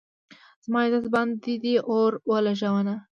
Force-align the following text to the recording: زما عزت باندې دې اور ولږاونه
زما 0.65 0.79
عزت 0.85 1.05
باندې 1.15 1.53
دې 1.63 1.75
اور 1.91 2.11
ولږاونه 2.29 2.95